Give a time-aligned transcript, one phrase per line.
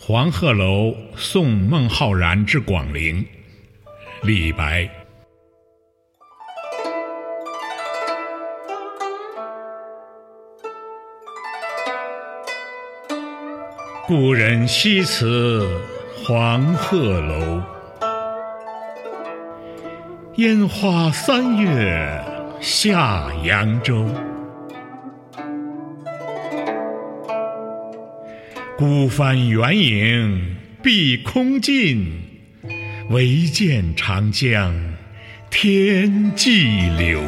[0.00, 3.22] 黄鹤楼送孟浩然之广陵。
[4.22, 4.88] 李白。
[14.06, 15.68] 故人西辞
[16.24, 17.60] 黄鹤楼，
[20.36, 22.24] 烟花三月
[22.60, 24.06] 下扬州。
[28.78, 32.12] 孤帆远影碧空尽，
[33.10, 34.72] 唯见长江
[35.50, 36.62] 天际
[36.96, 37.20] 流。